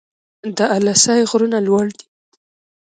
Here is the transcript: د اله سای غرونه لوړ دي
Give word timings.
د 0.57 0.59
اله 0.77 0.93
سای 1.03 1.21
غرونه 1.29 1.57
لوړ 1.67 1.85
دي 1.97 2.05